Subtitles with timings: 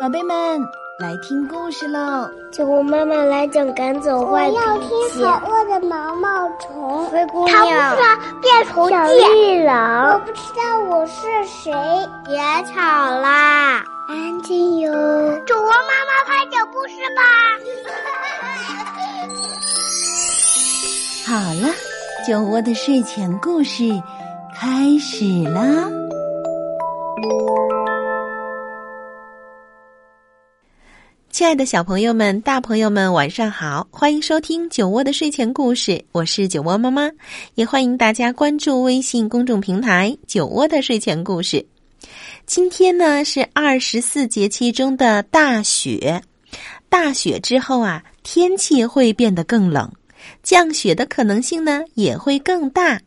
[0.00, 0.34] 宝贝们，
[0.98, 2.26] 来听故事喽！
[2.50, 4.58] 酒窝妈妈来讲赶走坏脾气。
[4.58, 7.04] 我要听好饿的毛毛虫。
[7.10, 7.94] 灰姑他娘。
[7.94, 8.08] 不是
[8.40, 9.12] 变虫小记。
[9.20, 10.18] 绿我。
[10.24, 11.70] 不知道我是谁。
[12.24, 12.38] 别
[12.72, 14.90] 吵啦，安静哟。
[15.46, 17.20] 酒窝妈妈快讲故事吧。
[21.28, 21.68] 好了，
[22.26, 23.84] 酒窝的睡前故事
[24.58, 25.90] 开始啦！
[31.30, 33.86] 亲爱的小朋友们、大朋友们，晚上好！
[33.92, 37.08] 欢迎收听酒窝的睡前故事，我是酒窝妈妈，
[37.54, 41.64] 也欢迎大家关注微信公众平台“酒窝的睡前故事”。
[42.46, 46.20] 今天呢是二十四节气中的大雪，
[46.88, 49.88] 大雪之后啊，天气会变得更冷，
[50.42, 53.00] 降雪的可能性呢也会更大，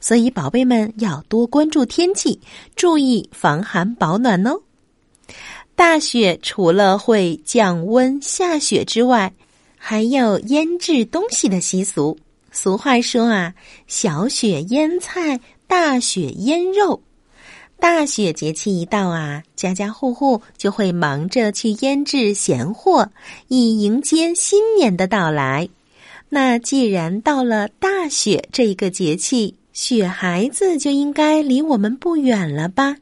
[0.00, 2.40] 所以宝贝们要多关注天气，
[2.74, 4.62] 注意防寒保暖哦。
[5.76, 9.30] 大雪除了会降温下雪之外，
[9.76, 12.18] 还有腌制东西的习俗。
[12.50, 13.52] 俗话说啊
[13.86, 17.02] ，“小雪腌菜，大雪腌肉”。
[17.78, 23.10] 大雪节气一到啊，家家户户就会忙着去腌制咸货，
[23.48, 25.68] 以迎接新年的到来。
[26.30, 32.96] 那既然到了大雪这一个节气，雪孩子就应该离我们不远了吧？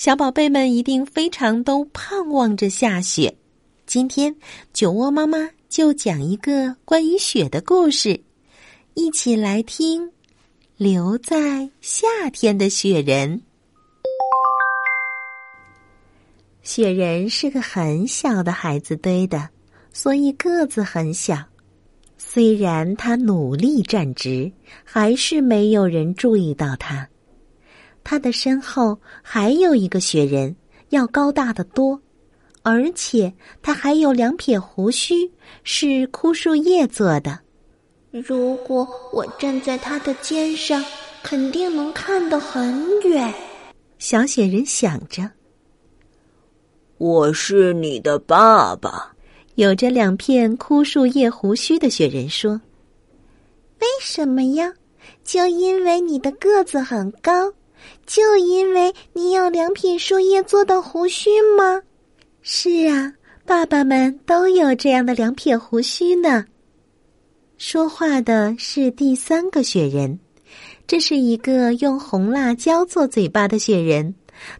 [0.00, 3.36] 小宝贝们一定非常都盼望着下雪。
[3.84, 4.34] 今天
[4.72, 8.18] 酒窝妈妈就讲一个关于雪的故事，
[8.94, 10.06] 一起来听
[10.78, 13.38] 《留在夏天的雪人》。
[16.62, 19.50] 雪人是个很小的孩子堆的，
[19.92, 21.44] 所以个子很小。
[22.16, 24.50] 虽然他努力站直，
[24.82, 27.06] 还是没有人注意到他。
[28.02, 30.54] 他的身后还有一个雪人，
[30.88, 32.00] 要高大的多，
[32.62, 35.30] 而且他还有两撇胡须，
[35.62, 37.38] 是枯树叶做的。
[38.10, 40.84] 如果我站在他的肩上，
[41.22, 43.32] 肯定能看得很远。
[43.98, 45.30] 小雪人想着。
[46.98, 49.14] 我是你的爸爸。
[49.56, 52.60] 有着两片枯树叶胡须的雪人说
[53.80, 54.72] ：“为什么呀？
[55.22, 57.52] 就因为你的个子很高，
[58.06, 61.80] 就因为你有两撇树叶做的胡须吗？
[62.42, 63.12] 是啊，
[63.44, 66.44] 爸爸们都有这样的两撇胡须呢。”
[67.58, 70.18] 说话的是第三个雪人，
[70.86, 74.14] 这是一个用红辣椒做嘴巴的雪人，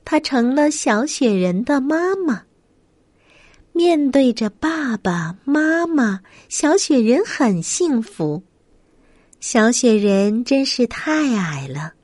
[0.04, 2.42] 他成了小雪人的妈妈。
[3.72, 6.20] 面对着爸爸妈妈，
[6.50, 8.42] 小雪人很幸福。
[9.40, 11.94] 小雪人真是太矮了。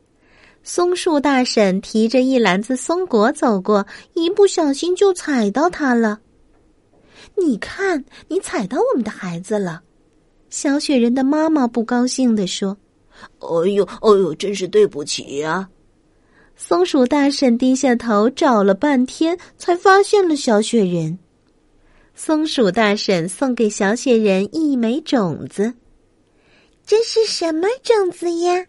[0.69, 6.19] 松树大婶提着一篮子松果走过，一不小心就踩到它了。
[7.37, 9.81] 你看，你踩到我们的孩子了。
[10.51, 12.77] 小雪人的妈妈不高兴地说
[13.39, 15.69] ：“哎呦，哎呦，真是对不起呀！”
[16.57, 21.17] 松鼠大婶低下头找了半天，才发现了小雪人。
[22.17, 25.75] 松鼠大婶送给小雪人一枚种子，
[26.85, 28.67] 这是什么种子呀？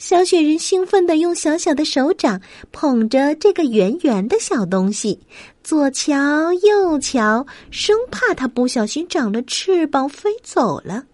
[0.00, 2.40] 小雪人兴奋地用小小的手掌
[2.72, 5.20] 捧着这个圆圆的小东西，
[5.62, 11.04] 左瞧右瞧，生怕它不小心长了翅膀飞走了。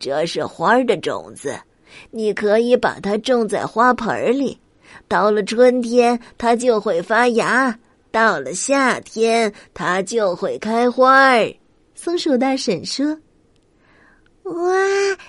[0.00, 1.56] 这是花儿的种子，
[2.10, 4.58] 你可以把它种在花盆里，
[5.06, 7.78] 到了春天它就会发芽。
[8.10, 11.54] 到了夏天，它就会开花儿。
[11.94, 13.06] 松鼠大婶说
[14.42, 14.74] ：“哇，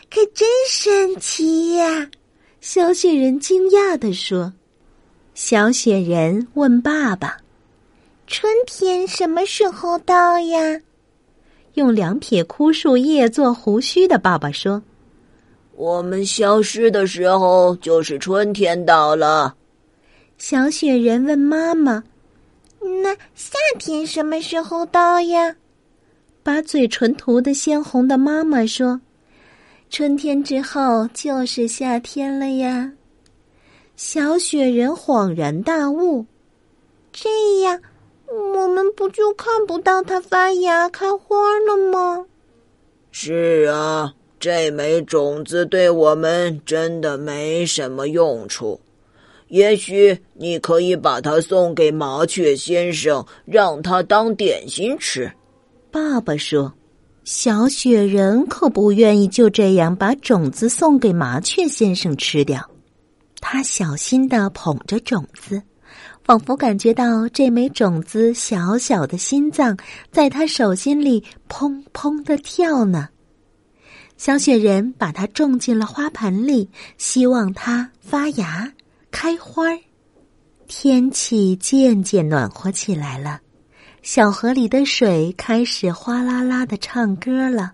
[0.09, 2.09] 可真神奇呀！”
[2.69, 4.51] 小雪人惊讶地说
[5.33, 7.37] ：“小雪人问爸爸
[8.27, 10.81] ：‘春天什么时候到呀？’
[11.75, 14.83] 用两撇枯树叶做胡须的爸爸说
[15.77, 19.55] ：‘我们消失的时候，就是春天到了。’
[20.37, 22.03] 小雪人问妈妈。”
[23.01, 25.55] 那夏天什么时候到呀？
[26.43, 28.99] 把嘴唇涂得鲜红的妈妈说
[29.89, 32.91] ：“春天之后就是夏天了呀。”
[33.95, 36.25] 小雪人恍然大悟
[37.11, 37.29] ：“这
[37.61, 37.81] 样，
[38.27, 41.35] 我们不就看不到它发芽开花
[41.67, 42.25] 了吗？”
[43.11, 48.79] 是啊，这枚种子对我们真的没什么用处。
[49.47, 55.31] 也许你可以把它送给麻雀先生，让他当点心吃。
[55.89, 56.71] 爸爸说
[57.29, 62.65] ：“小雪人可不愿意就这样把种子送给麻雀先生吃掉。”
[63.41, 65.61] 他小心的捧着种子，
[66.23, 69.77] 仿佛感觉到这枚种子小小的心脏
[70.09, 73.09] 在他手心里砰砰的跳呢。
[74.15, 78.71] 小雪人把它种进了花盆里，希望它发芽、
[79.11, 79.65] 开花。
[80.65, 83.41] 天气渐渐暖和起来了，
[84.09, 87.73] 小河里的水开始哗啦啦的唱歌了。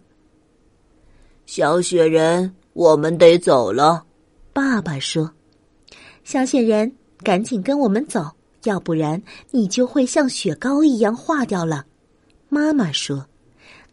[1.46, 4.04] 小雪人，我们得走了。
[4.52, 5.32] 爸爸说
[6.26, 8.32] ：“小雪人，赶紧跟我们走，
[8.64, 9.22] 要不然
[9.52, 11.86] 你就会像雪糕一样化掉了。”
[12.50, 13.28] 妈妈说：“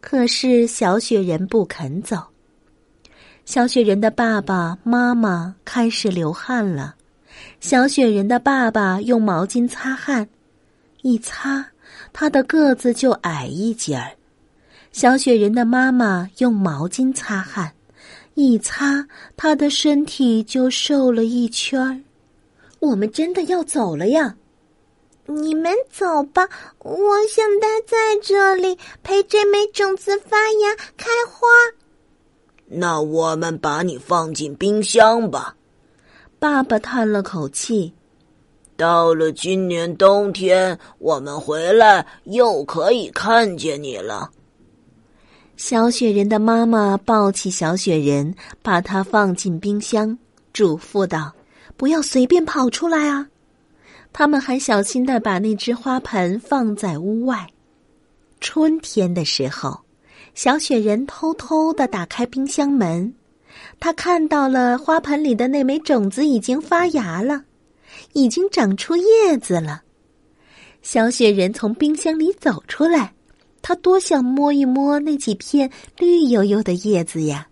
[0.01, 2.17] 可是小雪人不肯走。”
[3.45, 6.95] 小雪人的爸爸妈妈开始流汗了。
[7.59, 10.27] 小雪人的爸爸用毛巾擦汗，
[11.03, 11.67] 一擦，
[12.13, 14.11] 他的个子就矮一截儿。
[14.91, 17.73] 小雪人的妈妈用毛巾擦汗，
[18.33, 19.07] 一擦，
[19.37, 21.99] 他的身体就瘦了一圈儿。
[22.79, 24.35] 我们真的要走了呀！
[25.27, 26.49] 你们走吧，
[26.79, 31.47] 我想待在这里，陪这枚种子发芽开花。
[32.65, 35.55] 那我们把你放进冰箱吧。
[36.39, 37.93] 爸爸叹了口气。
[38.81, 44.31] 到了今年冬天，我们回来又可以看见你了。
[45.55, 48.33] 小雪人的妈妈抱起小雪人，
[48.63, 50.17] 把它放进冰箱，
[50.51, 51.31] 嘱咐道
[51.77, 53.27] ：“不要随便跑出来啊！”
[54.11, 57.47] 他们还小心的把那只花盆放在屋外。
[58.39, 59.79] 春天的时候，
[60.33, 63.13] 小雪人偷偷的打开冰箱门，
[63.79, 67.43] 他看到了花盆里的那枚种子已经发芽了，
[68.13, 69.81] 已经长出叶子了。
[70.81, 73.13] 小雪人从冰箱里走出来。
[73.63, 75.69] 他多想摸一摸那几片
[75.99, 77.47] 绿油油的叶子呀！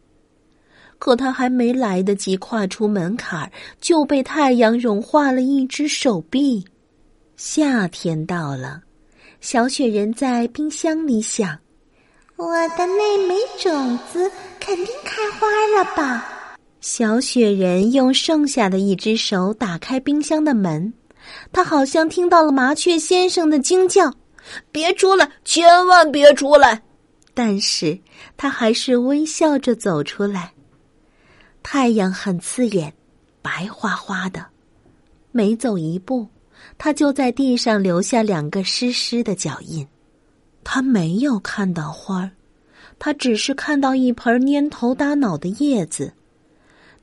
[0.97, 6.65] 可他还没来得及跨出门槛，就被太阳融化了一只手臂。
[7.37, 8.81] 夏天到了，
[9.39, 11.55] 小雪人在冰箱里想
[12.35, 15.47] ：“我的那枚种子肯定开花
[15.77, 16.27] 了吧？”
[16.81, 20.93] 小雪人用剩下的一只手打开冰箱的门，
[21.51, 24.13] 他好像听到了麻雀先生的惊叫。
[24.71, 25.29] 别出来！
[25.43, 26.81] 千万别出来！
[27.33, 27.99] 但是
[28.35, 30.53] 他还是微笑着走出来。
[31.61, 32.91] 太阳很刺眼，
[33.41, 34.43] 白花花的。
[35.31, 36.25] 每走一步，
[36.77, 39.85] 他就在地上留下两个湿湿的脚印。
[40.63, 42.31] 他没有看到花儿，
[42.97, 46.11] 他只是看到一盆蔫头耷脑的叶子。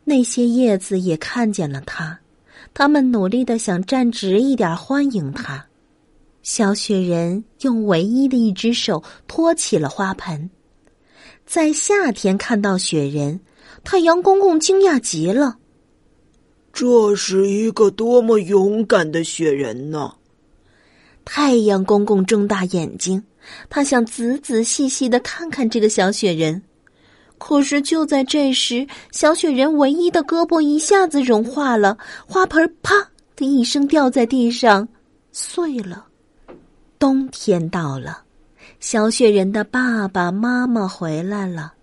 [0.08, 2.20] 那些叶子也看见了他，
[2.72, 5.66] 他们努力的想站直一点，欢迎他。
[6.44, 10.48] 小雪人用唯一的一只手托起了花盆，
[11.44, 13.40] 在夏天看到雪人，
[13.82, 15.58] 太阳公公惊讶极了。
[16.72, 20.14] 这是一个多么勇敢的雪人呢！
[21.24, 23.24] 太阳公公睁大眼睛，
[23.68, 26.62] 他想仔仔细细的看看这个小雪人。
[27.38, 31.96] 可是就在这时，小雪人唯一的胳膊一下子融化了，
[32.26, 32.94] 花盆啪
[33.36, 34.88] 的一声掉在地上，
[35.32, 36.06] 碎了。
[36.98, 38.22] 冬天到了，
[38.80, 41.74] 小雪人的爸爸妈妈回来了。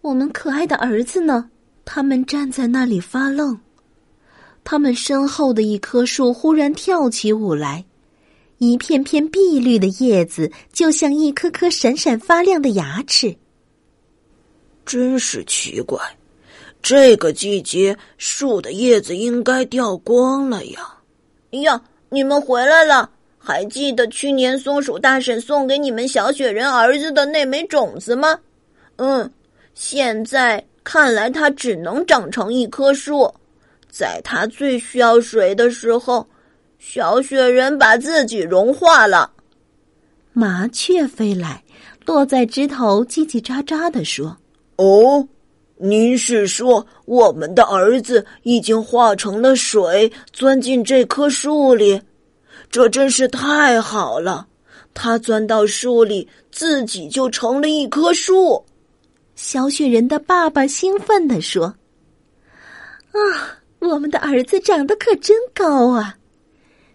[0.00, 1.50] 我们可爱的儿子呢？
[1.84, 3.58] 他们站在那里发愣。
[4.64, 7.84] 他们身后的一棵树忽然跳起舞来，
[8.58, 13.36] 一片片碧绿的叶子就像一颗颗闪闪发亮的牙齿。
[14.90, 16.00] 真是奇怪，
[16.82, 20.80] 这个季节树的叶子应该掉光了呀！
[21.50, 23.08] 呀，你们回来了。
[23.38, 28.36] 还记得去年松鼠大婶送给你们小雪人儿子的那枚种子吗？
[28.96, 29.32] 嗯，
[29.74, 33.32] 现在看来它只能长成一棵树。
[33.88, 36.26] 在它最需要水的时候，
[36.80, 39.30] 小雪人把自己融化了。
[40.32, 41.62] 麻雀飞来，
[42.04, 44.36] 落在枝头，叽叽喳喳的说
[44.80, 45.28] ：“哦，
[45.76, 52.00] 您是说我们的儿子已经化成了水，钻进这棵树里？”
[52.70, 54.46] 这真是太好了！
[54.94, 58.64] 他钻到树里，自己就成了一棵树。
[59.34, 61.74] 小雪人的爸爸兴奋地说
[63.12, 63.18] ：“啊，
[63.80, 66.16] 我们的儿子长得可真高啊！”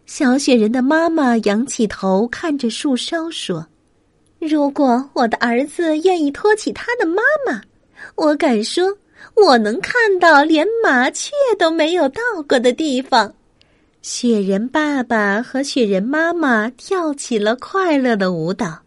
[0.07, 3.67] 小雪人的妈妈仰起头看着树梢说
[4.39, 7.61] ：“如果我的儿子愿意托起他的妈妈，
[8.15, 8.97] 我敢说，
[9.35, 13.33] 我能看到连麻雀都没有到过的地方。”
[14.01, 18.79] 雪人爸爸和雪人妈妈跳起了快乐的舞蹈。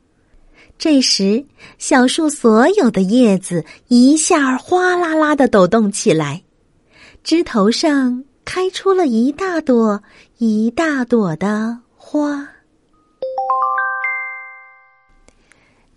[0.79, 1.45] 这时，
[1.77, 6.41] 小树所有的叶子一下哗啦啦的抖动起来，
[7.25, 10.01] 枝头上开出了一大朵
[10.37, 12.49] 一大朵的花。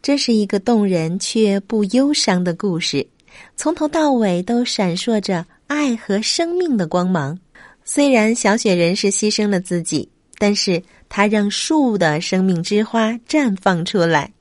[0.02, 3.06] 这是一个动人却不忧伤的故事，
[3.56, 7.38] 从头到尾都闪烁着爱和生命的光芒。
[7.84, 14.32] 虽然小雪人是牺牲了自己，但是他让树的生命之花绽放出来，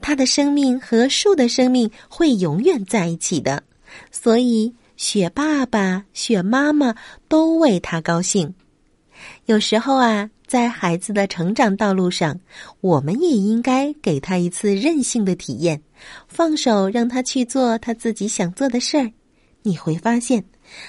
[0.00, 3.62] 他的生命和树的生命会永远在一起的。
[4.10, 6.94] 所以，雪爸爸、雪妈妈
[7.28, 8.54] 都为他高兴。
[9.46, 10.30] 有时候啊。
[10.50, 12.40] 在孩子的成长道路上，
[12.80, 15.80] 我们也应该给他一次任性的体验，
[16.26, 19.12] 放手让他去做他自己想做的事儿。
[19.62, 20.44] 你会发现，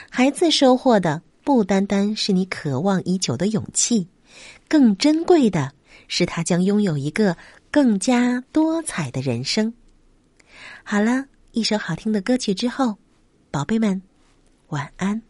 [0.09, 4.07] 孩子收获的不单单是你渴望已久的勇气，
[4.67, 5.71] 更珍贵的
[6.07, 7.37] 是他将拥有一个
[7.69, 9.71] 更加多彩的人生。
[10.83, 12.97] 好了，一首好听的歌曲之后，
[13.51, 14.01] 宝贝们，
[14.69, 15.21] 晚安。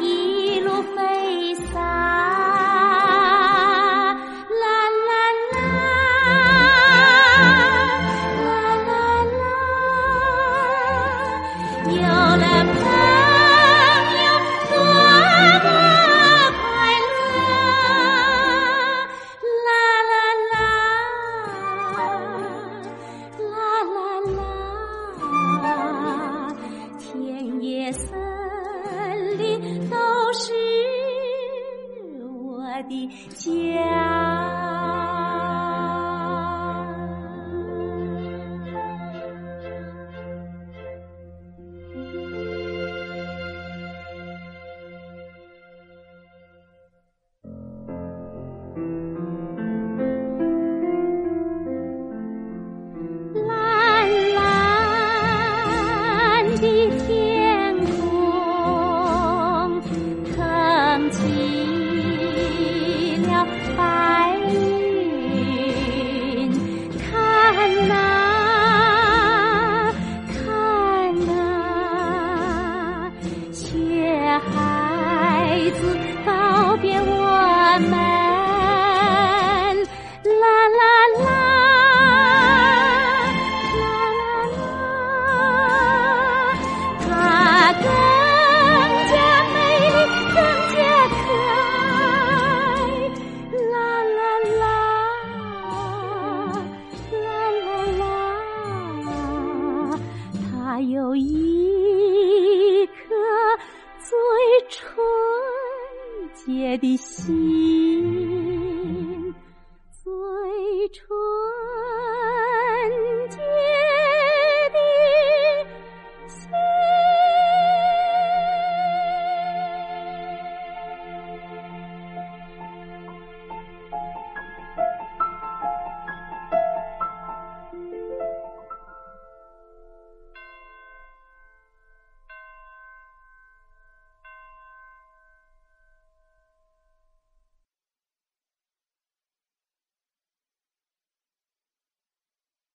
[0.00, 1.93] 一路飞散。
[29.36, 29.96] 里都
[30.32, 30.52] 是
[32.26, 35.13] 我的家。